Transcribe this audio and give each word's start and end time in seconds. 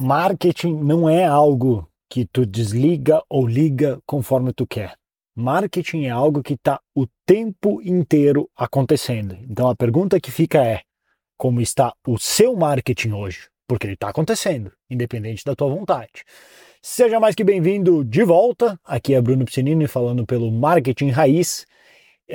Marketing 0.00 0.74
não 0.76 1.10
é 1.10 1.24
algo 1.24 1.90
que 2.08 2.24
tu 2.24 2.46
desliga 2.46 3.20
ou 3.28 3.44
liga 3.44 4.00
conforme 4.06 4.52
tu 4.52 4.64
quer. 4.64 4.94
Marketing 5.34 6.04
é 6.04 6.10
algo 6.10 6.40
que 6.40 6.54
está 6.54 6.80
o 6.94 7.04
tempo 7.26 7.82
inteiro 7.82 8.48
acontecendo. 8.56 9.36
Então 9.50 9.68
a 9.68 9.74
pergunta 9.74 10.20
que 10.20 10.30
fica 10.30 10.64
é: 10.64 10.82
como 11.36 11.60
está 11.60 11.92
o 12.06 12.16
seu 12.16 12.54
marketing 12.54 13.10
hoje? 13.10 13.48
Porque 13.66 13.88
ele 13.88 13.94
está 13.94 14.10
acontecendo, 14.10 14.70
independente 14.88 15.44
da 15.44 15.56
tua 15.56 15.68
vontade. 15.68 16.22
Seja 16.80 17.18
mais 17.18 17.34
que 17.34 17.42
bem-vindo 17.42 18.04
de 18.04 18.22
volta. 18.22 18.78
Aqui 18.84 19.14
é 19.14 19.20
Bruno 19.20 19.44
Piscinini 19.44 19.88
falando 19.88 20.24
pelo 20.24 20.48
Marketing 20.52 21.08
Raiz, 21.08 21.66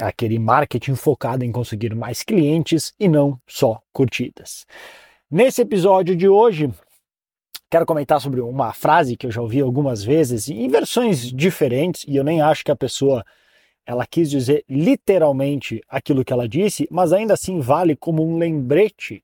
aquele 0.02 0.38
marketing 0.38 0.96
focado 0.96 1.46
em 1.46 1.52
conseguir 1.52 1.96
mais 1.96 2.24
clientes 2.24 2.94
e 3.00 3.08
não 3.08 3.40
só 3.48 3.82
curtidas. 3.94 4.66
Nesse 5.32 5.62
episódio 5.62 6.14
de 6.14 6.28
hoje, 6.28 6.70
quero 7.74 7.88
comentar 7.88 8.22
sobre 8.22 8.40
uma 8.40 8.72
frase 8.72 9.18
que 9.18 9.26
eu 9.26 9.32
já 9.32 9.42
ouvi 9.42 9.60
algumas 9.60 10.04
vezes 10.04 10.48
em 10.48 10.68
versões 10.68 11.32
diferentes 11.32 12.06
e 12.08 12.16
eu 12.16 12.24
nem 12.24 12.40
acho 12.40 12.64
que 12.64 12.70
a 12.70 12.76
pessoa 12.76 13.26
ela 13.84 14.06
quis 14.06 14.30
dizer 14.30 14.64
literalmente 14.70 15.82
aquilo 15.90 16.24
que 16.24 16.32
ela 16.32 16.48
disse, 16.48 16.88
mas 16.92 17.12
ainda 17.12 17.34
assim 17.34 17.60
vale 17.60 17.96
como 17.96 18.24
um 18.24 18.38
lembrete 18.38 19.24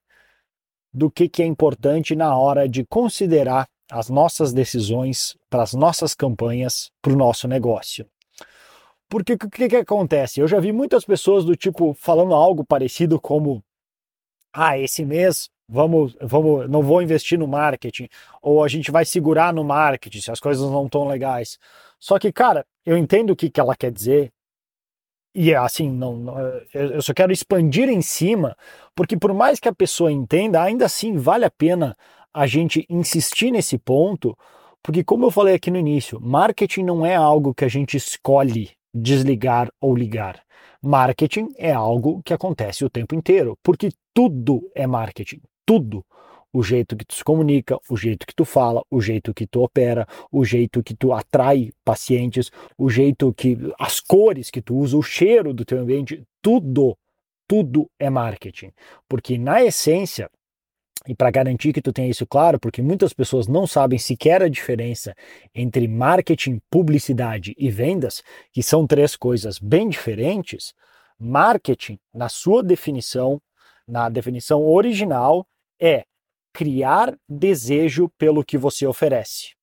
do 0.92 1.08
que, 1.08 1.28
que 1.28 1.44
é 1.44 1.46
importante 1.46 2.16
na 2.16 2.36
hora 2.36 2.68
de 2.68 2.84
considerar 2.84 3.68
as 3.88 4.10
nossas 4.10 4.52
decisões 4.52 5.38
para 5.48 5.62
as 5.62 5.72
nossas 5.72 6.12
campanhas, 6.12 6.90
para 7.00 7.12
o 7.12 7.16
nosso 7.16 7.46
negócio. 7.46 8.04
Porque 9.08 9.34
o 9.34 9.38
que, 9.38 9.68
que 9.68 9.76
acontece? 9.76 10.40
Eu 10.40 10.48
já 10.48 10.58
vi 10.58 10.72
muitas 10.72 11.04
pessoas 11.04 11.44
do 11.44 11.54
tipo 11.54 11.94
falando 11.94 12.34
algo 12.34 12.64
parecido 12.64 13.20
como: 13.20 13.62
ah, 14.52 14.76
esse 14.76 15.04
mês 15.04 15.48
vamos, 15.70 16.16
vamos, 16.20 16.68
não 16.68 16.82
vou 16.82 17.00
investir 17.00 17.38
no 17.38 17.46
marketing, 17.46 18.08
ou 18.42 18.64
a 18.64 18.68
gente 18.68 18.90
vai 18.90 19.04
segurar 19.04 19.52
no 19.54 19.62
marketing 19.62 20.20
se 20.20 20.30
as 20.30 20.40
coisas 20.40 20.68
não 20.70 20.86
estão 20.86 21.06
legais. 21.06 21.58
Só 21.98 22.18
que, 22.18 22.32
cara, 22.32 22.66
eu 22.84 22.96
entendo 22.96 23.30
o 23.30 23.36
que, 23.36 23.48
que 23.48 23.60
ela 23.60 23.76
quer 23.76 23.92
dizer, 23.92 24.32
e 25.34 25.52
é 25.52 25.56
assim, 25.56 25.88
não, 25.88 26.16
não, 26.16 26.34
eu 26.74 27.00
só 27.00 27.14
quero 27.14 27.32
expandir 27.32 27.88
em 27.88 28.02
cima, 28.02 28.56
porque 28.96 29.16
por 29.16 29.32
mais 29.32 29.60
que 29.60 29.68
a 29.68 29.74
pessoa 29.74 30.10
entenda, 30.10 30.60
ainda 30.60 30.86
assim 30.86 31.16
vale 31.16 31.44
a 31.44 31.50
pena 31.50 31.96
a 32.34 32.46
gente 32.46 32.84
insistir 32.88 33.52
nesse 33.52 33.78
ponto, 33.78 34.36
porque 34.82 35.04
como 35.04 35.26
eu 35.26 35.30
falei 35.30 35.54
aqui 35.54 35.70
no 35.70 35.78
início, 35.78 36.20
marketing 36.20 36.82
não 36.82 37.06
é 37.06 37.14
algo 37.14 37.54
que 37.54 37.64
a 37.64 37.68
gente 37.68 37.96
escolhe 37.96 38.70
desligar 38.92 39.68
ou 39.80 39.94
ligar. 39.94 40.42
Marketing 40.82 41.48
é 41.58 41.72
algo 41.72 42.22
que 42.24 42.34
acontece 42.34 42.84
o 42.84 42.90
tempo 42.90 43.14
inteiro, 43.14 43.56
porque 43.62 43.90
tudo 44.12 44.68
é 44.74 44.86
marketing 44.86 45.40
tudo. 45.70 46.04
O 46.52 46.64
jeito 46.64 46.96
que 46.96 47.04
tu 47.04 47.14
se 47.14 47.22
comunica, 47.22 47.78
o 47.88 47.96
jeito 47.96 48.26
que 48.26 48.34
tu 48.34 48.44
fala, 48.44 48.82
o 48.90 49.00
jeito 49.00 49.32
que 49.32 49.46
tu 49.46 49.62
opera, 49.62 50.04
o 50.32 50.44
jeito 50.44 50.82
que 50.82 50.96
tu 50.96 51.12
atrai 51.12 51.70
pacientes, 51.84 52.50
o 52.76 52.90
jeito 52.90 53.32
que 53.32 53.56
as 53.78 54.00
cores 54.00 54.50
que 54.50 54.60
tu 54.60 54.74
usa, 54.76 54.96
o 54.96 55.02
cheiro 55.02 55.54
do 55.54 55.64
teu 55.64 55.78
ambiente, 55.78 56.24
tudo, 56.42 56.98
tudo 57.46 57.88
é 58.00 58.10
marketing. 58.10 58.72
Porque 59.08 59.38
na 59.38 59.62
essência, 59.62 60.28
e 61.06 61.14
para 61.14 61.30
garantir 61.30 61.72
que 61.72 61.80
tu 61.80 61.92
tenha 61.92 62.10
isso 62.10 62.26
claro, 62.26 62.58
porque 62.58 62.82
muitas 62.82 63.12
pessoas 63.12 63.46
não 63.46 63.64
sabem 63.64 63.96
sequer 63.96 64.42
a 64.42 64.48
diferença 64.48 65.14
entre 65.54 65.86
marketing, 65.86 66.60
publicidade 66.68 67.54
e 67.56 67.70
vendas, 67.70 68.24
que 68.52 68.60
são 68.60 68.88
três 68.88 69.14
coisas 69.14 69.60
bem 69.60 69.88
diferentes, 69.88 70.74
marketing, 71.16 71.96
na 72.12 72.28
sua 72.28 72.60
definição, 72.60 73.40
na 73.86 74.08
definição 74.08 74.66
original, 74.66 75.46
é 75.80 76.04
criar 76.52 77.16
desejo 77.28 78.08
pelo 78.18 78.44
que 78.44 78.58
você 78.58 78.86
oferece. 78.86 79.54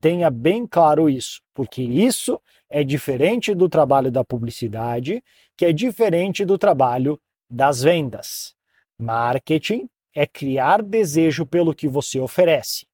Tenha 0.00 0.30
bem 0.30 0.66
claro 0.66 1.08
isso, 1.08 1.40
porque 1.54 1.82
isso 1.82 2.40
é 2.68 2.84
diferente 2.84 3.54
do 3.54 3.68
trabalho 3.68 4.10
da 4.10 4.24
publicidade, 4.24 5.22
que 5.56 5.64
é 5.64 5.72
diferente 5.72 6.44
do 6.44 6.58
trabalho 6.58 7.18
das 7.48 7.82
vendas. 7.82 8.54
Marketing 8.98 9.88
é 10.14 10.26
criar 10.26 10.82
desejo 10.82 11.46
pelo 11.46 11.74
que 11.74 11.88
você 11.88 12.20
oferece. 12.20 12.86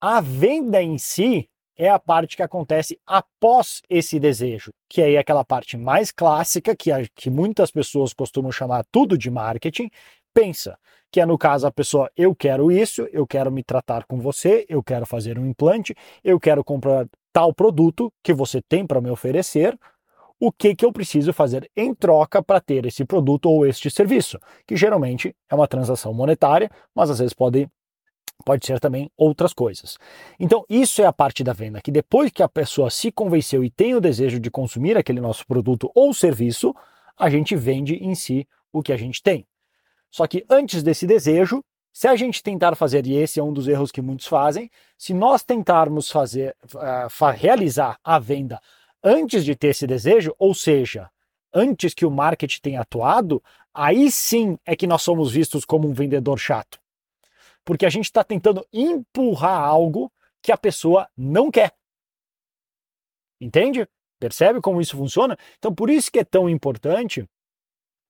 A 0.00 0.20
venda 0.20 0.82
em 0.82 0.98
si 0.98 1.48
é 1.76 1.88
a 1.88 1.98
parte 1.98 2.36
que 2.36 2.42
acontece 2.42 2.98
após 3.06 3.82
esse 3.88 4.18
desejo, 4.18 4.72
que 4.88 5.02
aí 5.02 5.14
é 5.14 5.18
aquela 5.18 5.44
parte 5.44 5.76
mais 5.76 6.10
clássica 6.10 6.76
que, 6.76 6.90
que 7.14 7.30
muitas 7.30 7.70
pessoas 7.70 8.12
costumam 8.12 8.52
chamar 8.52 8.84
tudo 8.90 9.16
de 9.16 9.30
marketing. 9.30 9.90
Pensa, 10.34 10.78
que 11.10 11.20
é 11.20 11.26
no 11.26 11.36
caso 11.36 11.66
a 11.66 11.70
pessoa, 11.70 12.10
eu 12.16 12.34
quero 12.34 12.72
isso, 12.72 13.06
eu 13.12 13.26
quero 13.26 13.52
me 13.52 13.62
tratar 13.62 14.04
com 14.06 14.18
você, 14.18 14.64
eu 14.68 14.82
quero 14.82 15.04
fazer 15.04 15.38
um 15.38 15.46
implante, 15.46 15.94
eu 16.24 16.40
quero 16.40 16.64
comprar 16.64 17.06
tal 17.32 17.52
produto 17.54 18.12
que 18.22 18.32
você 18.32 18.62
tem 18.62 18.86
para 18.86 19.00
me 19.00 19.10
oferecer, 19.10 19.78
o 20.40 20.50
que, 20.50 20.74
que 20.74 20.84
eu 20.84 20.92
preciso 20.92 21.32
fazer 21.32 21.70
em 21.76 21.94
troca 21.94 22.42
para 22.42 22.60
ter 22.60 22.84
esse 22.84 23.04
produto 23.04 23.48
ou 23.48 23.64
este 23.64 23.90
serviço, 23.90 24.40
que 24.66 24.74
geralmente 24.74 25.36
é 25.48 25.54
uma 25.54 25.68
transação 25.68 26.12
monetária, 26.12 26.68
mas 26.94 27.10
às 27.10 27.20
vezes 27.20 27.32
pode, 27.32 27.68
pode 28.44 28.66
ser 28.66 28.80
também 28.80 29.08
outras 29.16 29.52
coisas. 29.52 29.98
Então, 30.40 30.64
isso 30.68 31.00
é 31.00 31.06
a 31.06 31.12
parte 31.12 31.44
da 31.44 31.52
venda, 31.52 31.80
que 31.80 31.92
depois 31.92 32.32
que 32.32 32.42
a 32.42 32.48
pessoa 32.48 32.90
se 32.90 33.12
convenceu 33.12 33.62
e 33.62 33.70
tem 33.70 33.94
o 33.94 34.00
desejo 34.00 34.40
de 34.40 34.50
consumir 34.50 34.96
aquele 34.96 35.20
nosso 35.20 35.46
produto 35.46 35.92
ou 35.94 36.12
serviço, 36.12 36.74
a 37.16 37.30
gente 37.30 37.54
vende 37.54 37.94
em 37.94 38.14
si 38.14 38.48
o 38.72 38.82
que 38.82 38.92
a 38.92 38.96
gente 38.96 39.22
tem. 39.22 39.46
Só 40.12 40.26
que 40.26 40.44
antes 40.48 40.82
desse 40.82 41.06
desejo, 41.06 41.64
se 41.90 42.06
a 42.06 42.14
gente 42.14 42.42
tentar 42.42 42.76
fazer, 42.76 43.06
e 43.06 43.16
esse 43.16 43.40
é 43.40 43.42
um 43.42 43.52
dos 43.52 43.66
erros 43.66 43.90
que 43.90 44.02
muitos 44.02 44.26
fazem, 44.26 44.70
se 44.96 45.14
nós 45.14 45.42
tentarmos 45.42 46.10
fazer, 46.10 46.54
uh, 46.74 47.30
realizar 47.34 47.98
a 48.04 48.18
venda 48.18 48.60
antes 49.02 49.42
de 49.44 49.56
ter 49.56 49.68
esse 49.68 49.86
desejo, 49.86 50.34
ou 50.38 50.54
seja, 50.54 51.10
antes 51.52 51.94
que 51.94 52.04
o 52.04 52.10
marketing 52.10 52.60
tenha 52.60 52.80
atuado, 52.82 53.42
aí 53.72 54.10
sim 54.10 54.58
é 54.66 54.76
que 54.76 54.86
nós 54.86 55.02
somos 55.02 55.32
vistos 55.32 55.64
como 55.64 55.88
um 55.88 55.94
vendedor 55.94 56.38
chato. 56.38 56.78
Porque 57.64 57.86
a 57.86 57.90
gente 57.90 58.04
está 58.04 58.22
tentando 58.22 58.66
empurrar 58.72 59.62
algo 59.62 60.12
que 60.42 60.52
a 60.52 60.58
pessoa 60.58 61.08
não 61.16 61.50
quer. 61.50 61.72
Entende? 63.40 63.88
Percebe 64.18 64.60
como 64.60 64.80
isso 64.80 64.96
funciona? 64.96 65.38
Então, 65.58 65.74
por 65.74 65.88
isso 65.88 66.12
que 66.12 66.18
é 66.18 66.24
tão 66.24 66.48
importante 66.50 67.26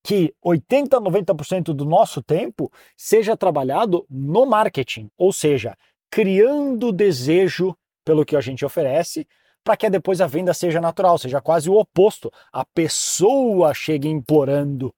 que 0.02 0.34
80 0.42 0.96
a 0.96 1.00
90% 1.00 1.72
do 1.72 1.84
nosso 1.84 2.22
tempo 2.22 2.70
seja 2.96 3.36
trabalhado 3.36 4.04
no 4.10 4.44
marketing, 4.44 5.10
ou 5.16 5.32
seja, 5.32 5.76
criando 6.10 6.92
desejo 6.92 7.76
pelo 8.04 8.24
que 8.24 8.36
a 8.36 8.40
gente 8.40 8.64
oferece, 8.64 9.26
para 9.64 9.76
que 9.76 9.88
depois 9.88 10.20
a 10.20 10.26
venda 10.26 10.52
seja 10.52 10.80
natural, 10.80 11.16
seja 11.18 11.40
quase 11.40 11.70
o 11.70 11.74
oposto. 11.74 12.32
A 12.52 12.64
pessoa 12.64 13.72
chegue 13.72 14.08
implorando 14.08 14.92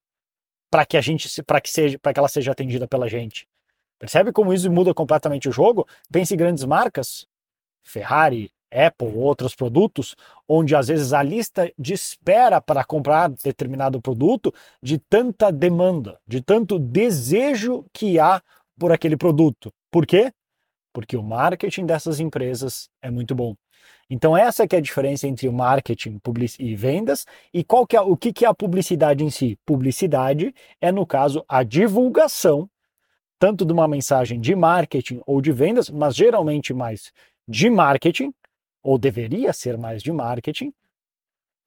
para 0.70 0.86
que 0.86 0.96
a 0.96 1.00
gente 1.00 1.42
para 1.42 1.60
que 1.60 1.70
seja 1.70 1.98
para 1.98 2.12
que 2.12 2.18
ela 2.18 2.28
seja 2.28 2.52
atendida 2.52 2.88
pela 2.88 3.08
gente. 3.08 3.46
Percebe 3.98 4.32
como 4.32 4.52
isso 4.52 4.70
muda 4.70 4.92
completamente 4.92 5.48
o 5.48 5.52
jogo? 5.52 5.86
Pense 6.10 6.34
em 6.34 6.36
grandes 6.36 6.64
marcas, 6.64 7.26
Ferrari, 7.84 8.50
Apple 8.74 9.08
ou 9.08 9.18
outros 9.18 9.54
produtos, 9.54 10.16
onde 10.48 10.74
às 10.74 10.88
vezes 10.88 11.12
a 11.12 11.22
lista 11.22 11.72
de 11.78 11.92
espera 11.94 12.60
para 12.60 12.84
comprar 12.84 13.30
determinado 13.30 14.00
produto 14.00 14.52
de 14.82 14.98
tanta 14.98 15.52
demanda, 15.52 16.18
de 16.26 16.40
tanto 16.40 16.78
desejo 16.78 17.84
que 17.92 18.18
há 18.18 18.42
por 18.78 18.92
aquele 18.92 19.16
produto. 19.16 19.72
Por 19.90 20.06
quê? 20.06 20.32
Porque 20.92 21.16
o 21.16 21.22
marketing 21.22 21.86
dessas 21.86 22.20
empresas 22.20 22.88
é 23.00 23.10
muito 23.10 23.34
bom. 23.34 23.54
Então 24.10 24.36
essa 24.36 24.66
que 24.66 24.76
é 24.76 24.78
a 24.78 24.82
diferença 24.82 25.26
entre 25.26 25.48
o 25.48 25.52
marketing 25.52 26.20
e 26.58 26.74
vendas 26.74 27.24
e 27.52 27.64
qual 27.64 27.86
que 27.86 27.96
é, 27.96 28.00
o 28.00 28.16
que, 28.16 28.32
que 28.32 28.44
é 28.44 28.48
a 28.48 28.54
publicidade 28.54 29.24
em 29.24 29.30
si? 29.30 29.58
Publicidade 29.64 30.54
é, 30.80 30.92
no 30.92 31.06
caso, 31.06 31.44
a 31.48 31.62
divulgação 31.62 32.68
tanto 33.38 33.64
de 33.64 33.72
uma 33.72 33.86
mensagem 33.86 34.40
de 34.40 34.54
marketing 34.54 35.20
ou 35.26 35.40
de 35.40 35.52
vendas, 35.52 35.90
mas 35.90 36.14
geralmente 36.14 36.72
mais 36.72 37.12
de 37.46 37.68
marketing, 37.68 38.32
ou 38.84 38.98
deveria 38.98 39.52
ser 39.52 39.78
mais 39.78 40.02
de 40.02 40.12
marketing, 40.12 40.72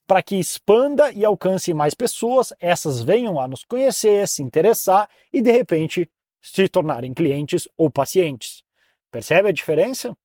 para 0.05 0.23
que 0.23 0.35
expanda 0.35 1.11
e 1.11 1.25
alcance 1.25 1.73
mais 1.73 1.93
pessoas, 1.93 2.53
essas 2.61 3.01
venham 3.01 3.41
a 3.41 3.47
nos 3.47 3.65
conhecer, 3.65 4.25
se 4.27 4.41
interessar 4.41 5.09
e 5.33 5.41
de 5.41 5.51
repente 5.51 6.09
se 6.39 6.69
tornarem 6.69 7.13
clientes 7.13 7.67
ou 7.75 7.89
pacientes. 7.89 8.63
Percebe 9.11 9.49
a 9.49 9.51
diferença? 9.51 10.15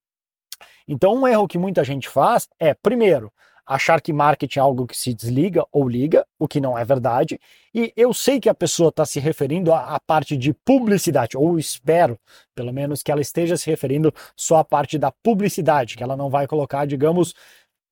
Então, 0.86 1.14
um 1.14 1.26
erro 1.26 1.48
que 1.48 1.58
muita 1.58 1.82
gente 1.82 2.08
faz 2.08 2.48
é, 2.60 2.74
primeiro, 2.74 3.32
achar 3.66 4.00
que 4.00 4.12
marketing 4.12 4.58
é 4.58 4.62
algo 4.62 4.86
que 4.86 4.96
se 4.96 5.14
desliga 5.14 5.64
ou 5.70 5.88
liga, 5.88 6.26
o 6.38 6.48
que 6.48 6.60
não 6.60 6.76
é 6.76 6.84
verdade. 6.84 7.40
E 7.74 7.92
eu 7.96 8.12
sei 8.12 8.40
que 8.40 8.48
a 8.48 8.54
pessoa 8.54 8.88
está 8.88 9.06
se 9.06 9.20
referindo 9.20 9.72
à, 9.72 9.94
à, 9.94 10.00
parte 10.00 10.36
de 10.36 10.52
publicidade, 10.52 11.36
ou 11.36 11.58
espero, 11.58 12.18
pelo 12.54 12.72
menos, 12.72 13.02
que 13.02 13.10
ela 13.10 13.20
esteja 13.20 13.56
se 13.56 13.70
referindo 13.70 14.12
só 14.36 14.58
à 14.58 14.64
parte 14.64 14.98
da 14.98 15.10
publicidade, 15.10 15.96
que 15.96 16.02
ela 16.02 16.16
não 16.16 16.28
vai 16.28 16.46
colocar, 16.46 16.86
digamos, 16.86 17.34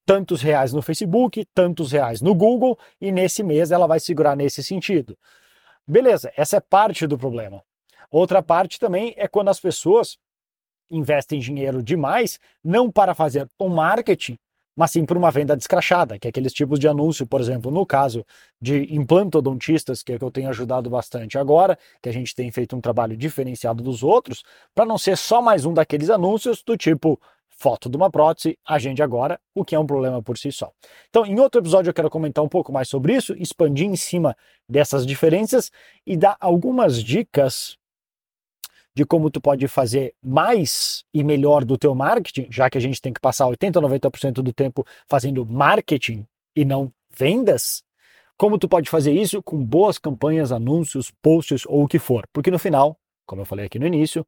tantos 0.05 0.43
reais 0.43 0.73
no 0.73 0.83
Facebook, 0.83 1.45
tantos 1.55 1.93
reais 1.93 2.21
no 2.21 2.35
Google, 2.35 2.79
e 3.01 3.13
nesse 3.13 3.43
mês 3.43 3.71
ela 3.71 3.87
vai 3.87 4.01
segurar 4.01 4.37
nesse 4.37 4.63
sentido. 4.63 5.17
Beleza, 5.87 6.33
essa 6.37 6.57
é 6.57 6.61
parte 6.61 7.07
do 7.07 7.17
problema. 7.17 7.63
Outra 8.11 8.43
parte 8.43 8.79
também 8.79 9.15
é 9.17 9.29
quando 9.29 9.51
as 9.51 9.61
pessoas 9.61 10.19
investem 10.91 11.39
dinheiro 11.39 11.83
demais, 11.83 12.41
não 12.63 12.91
para 12.91 13.15
fazer 13.15 13.49
o 13.57 13.69
marketing, 13.69 14.37
mas 14.81 14.93
sim 14.93 15.05
por 15.05 15.15
uma 15.15 15.31
venda 15.31 15.55
descrachada, 15.55 16.19
que 16.19 16.27
é 16.27 16.31
aqueles 16.31 16.55
tipos 16.55 16.79
de 16.79 16.89
anúncio, 16.89 17.27
por 17.27 17.39
exemplo, 17.39 17.71
no 17.71 17.85
caso 17.85 18.25
de 18.59 18.95
implantodontistas, 18.95 20.03
que 20.03 20.15
é 20.15 20.19
que 20.19 20.25
eu 20.25 20.31
tenho 20.31 20.49
ajudado 20.49 20.89
bastante 20.89 21.37
agora, 21.37 21.79
que 22.03 22.09
a 22.09 22.13
gente 22.13 22.35
tem 22.35 22.51
feito 22.51 22.75
um 22.75 22.81
trabalho 22.81 23.15
diferenciado 23.15 23.83
dos 23.83 24.03
outros, 24.03 24.43
para 24.75 24.87
não 24.87 24.97
ser 24.97 25.19
só 25.19 25.43
mais 25.43 25.67
um 25.67 25.75
daqueles 25.75 26.09
anúncios 26.09 26.63
do 26.63 26.79
tipo 26.79 27.21
foto 27.51 27.91
de 27.91 27.97
uma 27.99 28.11
prótese, 28.11 28.59
agende 28.67 29.03
agora, 29.03 29.39
o 29.55 29.67
que 29.67 29.75
é 29.75 29.79
um 29.79 29.85
problema 29.85 30.23
por 30.23 30.39
si 30.39 30.51
só. 30.51 30.73
Então, 31.11 31.27
em 31.27 31.39
outro 31.39 31.61
episódio 31.61 31.91
eu 31.91 31.95
quero 31.95 32.09
comentar 32.09 32.43
um 32.43 32.49
pouco 32.49 32.73
mais 32.73 32.89
sobre 32.89 33.15
isso, 33.15 33.35
expandir 33.37 33.87
em 33.87 33.97
cima 33.97 34.35
dessas 34.67 35.05
diferenças 35.05 35.71
e 36.07 36.17
dar 36.17 36.39
algumas 36.41 37.05
dicas 37.05 37.77
de 38.95 39.05
como 39.05 39.31
tu 39.31 39.41
pode 39.41 39.67
fazer 39.69 40.15
mais 40.23 41.05
e 41.15 41.23
melhor 41.23 41.65
do 41.65 41.79
teu 41.79 41.95
marketing, 41.95 42.49
já 42.51 42.69
que 42.69 42.79
a 42.79 42.81
gente 42.81 43.01
tem 43.01 43.13
que 43.13 43.21
passar 43.21 43.47
80, 43.47 43.81
90% 43.81 44.33
do 44.35 44.53
tempo 44.53 44.85
fazendo 45.09 45.47
marketing 45.47 46.27
e 46.55 46.65
não 46.65 46.93
vendas, 47.11 47.83
como 48.37 48.59
tu 48.59 48.69
pode 48.69 48.89
fazer 48.89 49.13
isso 49.13 49.43
com 49.43 49.63
boas 49.63 49.99
campanhas, 49.99 50.51
anúncios, 50.51 51.13
posts 51.23 51.65
ou 51.67 51.85
o 51.85 51.89
que 51.89 51.99
for. 51.99 52.27
Porque 52.33 52.51
no 52.51 52.59
final, 52.59 52.99
como 53.27 53.43
eu 53.43 53.47
falei 53.47 53.67
aqui 53.67 53.79
no 53.79 53.87
início, 53.87 54.27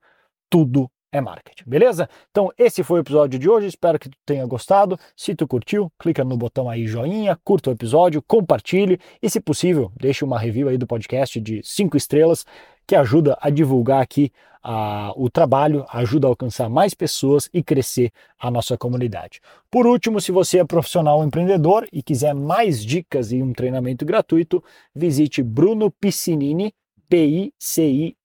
tudo 0.50 0.90
é 1.10 1.20
marketing, 1.20 1.64
beleza? 1.66 2.08
Então 2.30 2.50
esse 2.58 2.82
foi 2.82 3.00
o 3.00 3.02
episódio 3.02 3.38
de 3.38 3.48
hoje, 3.48 3.66
espero 3.66 3.98
que 3.98 4.08
tu 4.08 4.16
tenha 4.24 4.46
gostado. 4.46 4.98
Se 5.14 5.34
tu 5.34 5.46
curtiu, 5.46 5.92
clica 5.98 6.24
no 6.24 6.36
botão 6.36 6.70
aí 6.70 6.86
joinha, 6.86 7.38
curta 7.44 7.68
o 7.68 7.72
episódio, 7.72 8.22
compartilhe 8.22 8.98
e 9.22 9.28
se 9.28 9.38
possível, 9.38 9.92
deixe 9.94 10.24
uma 10.24 10.38
review 10.38 10.68
aí 10.68 10.78
do 10.78 10.86
podcast 10.86 11.38
de 11.38 11.60
cinco 11.62 11.96
estrelas 11.96 12.46
que 12.86 12.94
ajuda 12.96 13.38
a 13.40 13.50
divulgar 13.50 14.02
aqui 14.02 14.32
a, 14.62 15.12
o 15.16 15.28
trabalho, 15.28 15.84
ajuda 15.90 16.26
a 16.26 16.30
alcançar 16.30 16.68
mais 16.68 16.94
pessoas 16.94 17.50
e 17.52 17.62
crescer 17.62 18.12
a 18.38 18.50
nossa 18.50 18.78
comunidade. 18.78 19.40
Por 19.70 19.86
último, 19.86 20.20
se 20.20 20.30
você 20.30 20.58
é 20.58 20.64
profissional 20.64 21.18
ou 21.18 21.24
empreendedor 21.24 21.86
e 21.92 22.02
quiser 22.02 22.34
mais 22.34 22.84
dicas 22.84 23.32
e 23.32 23.42
um 23.42 23.52
treinamento 23.52 24.04
gratuito, 24.04 24.62
visite 24.94 25.42
Bruno 25.42 25.90
Piscinini, 25.90 26.72
P-I-C-I-N-I-N-I, 27.08 28.16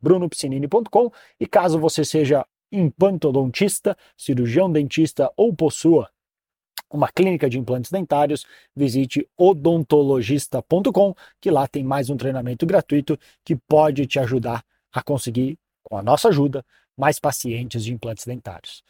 brunopsinini.com 0.00 1.10
e 1.40 1.46
caso 1.46 1.78
você 1.78 2.04
seja 2.04 2.46
implantodontista, 2.72 3.96
cirurgião 4.16 4.70
dentista 4.70 5.30
ou 5.36 5.54
possua 5.54 6.08
uma 6.94 7.08
clínica 7.08 7.50
de 7.50 7.58
implantes 7.58 7.90
dentários, 7.90 8.46
visite 8.74 9.28
odontologista.com, 9.36 11.14
que 11.40 11.50
lá 11.50 11.66
tem 11.66 11.82
mais 11.82 12.08
um 12.08 12.16
treinamento 12.16 12.64
gratuito 12.64 13.18
que 13.44 13.56
pode 13.56 14.06
te 14.06 14.18
ajudar 14.18 14.64
a 14.92 15.02
conseguir, 15.02 15.58
com 15.82 15.98
a 15.98 16.02
nossa 16.02 16.28
ajuda, 16.28 16.64
mais 16.96 17.18
pacientes 17.18 17.84
de 17.84 17.92
implantes 17.92 18.24
dentários. 18.24 18.82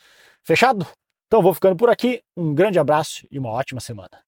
Fechado? 0.43 0.87
Então 1.27 1.43
vou 1.43 1.55
ficando 1.55 1.77
por 1.77 1.89
aqui. 1.89 2.23
Um 2.37 2.55
grande 2.55 2.79
abraço 2.79 3.27
e 3.31 3.39
uma 3.39 3.51
ótima 3.51 3.81
semana. 3.81 4.24